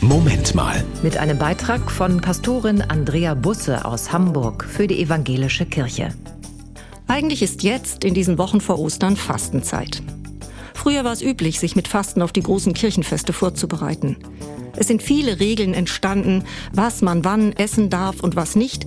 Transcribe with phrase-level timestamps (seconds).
[0.00, 0.84] Moment mal.
[1.02, 6.10] Mit einem Beitrag von Pastorin Andrea Busse aus Hamburg für die Evangelische Kirche.
[7.08, 10.00] Eigentlich ist jetzt in diesen Wochen vor Ostern Fastenzeit.
[10.72, 14.16] Früher war es üblich, sich mit Fasten auf die großen Kirchenfeste vorzubereiten.
[14.76, 18.86] Es sind viele Regeln entstanden, was man wann essen darf und was nicht.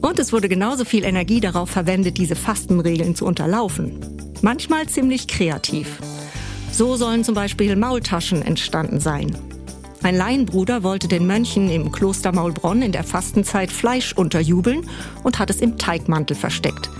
[0.00, 3.98] Und es wurde genauso viel Energie darauf verwendet, diese Fastenregeln zu unterlaufen.
[4.42, 5.98] Manchmal ziemlich kreativ.
[6.70, 9.36] So sollen zum Beispiel Maultaschen entstanden sein.
[10.04, 14.88] Ein Laienbruder wollte den Mönchen im Kloster Maulbronn in der Fastenzeit Fleisch unterjubeln
[15.22, 16.90] und hat es im Teigmantel versteckt.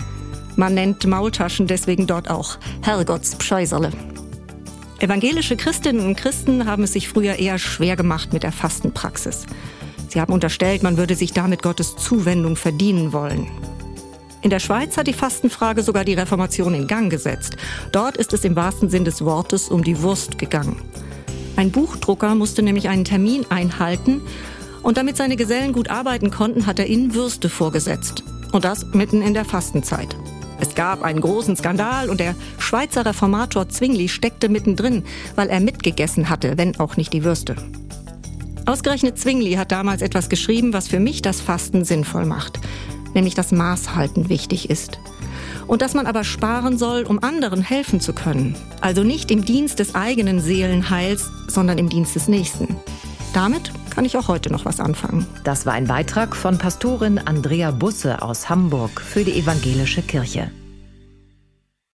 [0.55, 3.91] Man nennt Maultaschen deswegen dort auch Herrgottspscheiserle.
[4.99, 9.47] Evangelische Christinnen und Christen haben es sich früher eher schwer gemacht mit der Fastenpraxis.
[10.07, 13.47] Sie haben unterstellt, man würde sich damit Gottes Zuwendung verdienen wollen.
[14.41, 17.57] In der Schweiz hat die Fastenfrage sogar die Reformation in Gang gesetzt.
[17.91, 20.77] Dort ist es im wahrsten Sinn des Wortes um die Wurst gegangen.
[21.55, 24.21] Ein Buchdrucker musste nämlich einen Termin einhalten
[24.81, 28.23] und damit seine Gesellen gut arbeiten konnten, hat er ihnen Würste vorgesetzt.
[28.51, 30.15] Und das mitten in der Fastenzeit.
[30.59, 35.03] Es gab einen großen Skandal und der Schweizer Reformator Zwingli steckte mittendrin,
[35.35, 37.55] weil er mitgegessen hatte, wenn auch nicht die Würste.
[38.65, 42.59] Ausgerechnet Zwingli hat damals etwas geschrieben, was für mich das Fasten sinnvoll macht,
[43.13, 44.99] nämlich dass Maßhalten wichtig ist
[45.67, 48.55] und dass man aber sparen soll, um anderen helfen zu können.
[48.81, 52.75] Also nicht im Dienst des eigenen Seelenheils, sondern im Dienst des Nächsten.
[53.33, 55.25] Damit kann ich auch heute noch was anfangen.
[55.43, 60.51] Das war ein Beitrag von Pastorin Andrea Busse aus Hamburg für die Evangelische Kirche.